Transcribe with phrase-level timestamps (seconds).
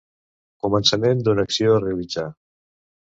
[0.65, 2.29] Començament d'una acció a realitzar.